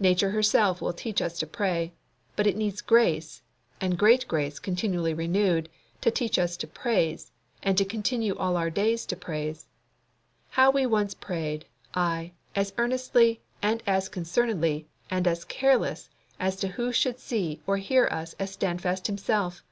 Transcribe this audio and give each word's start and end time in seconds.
Nature 0.00 0.30
herself 0.30 0.80
will 0.80 0.94
teach 0.94 1.20
us 1.20 1.38
to 1.38 1.46
pray; 1.46 1.92
but 2.36 2.46
it 2.46 2.56
needs 2.56 2.80
grace, 2.80 3.42
and 3.82 3.98
great 3.98 4.26
grace 4.26 4.58
continually 4.58 5.12
renewed, 5.12 5.68
to 6.00 6.10
teach 6.10 6.38
us 6.38 6.56
to 6.56 6.66
praise, 6.66 7.32
and 7.62 7.76
to 7.76 7.84
continue 7.84 8.34
all 8.38 8.56
our 8.56 8.70
days 8.70 9.04
to 9.04 9.14
praise. 9.14 9.66
How 10.48 10.70
we 10.70 10.86
once 10.86 11.12
prayed, 11.12 11.66
ay, 11.92 12.32
as 12.56 12.72
earnestly, 12.78 13.42
and 13.60 13.82
as 13.86 14.08
concernedly, 14.08 14.86
and 15.10 15.26
as 15.26 15.44
careless 15.44 16.08
as 16.40 16.56
to 16.60 16.68
who 16.68 16.90
should 16.90 17.18
see 17.18 17.60
or 17.66 17.76
hear 17.76 18.08
us 18.10 18.34
as 18.38 18.50
Standfast 18.52 19.06
himself! 19.06 19.62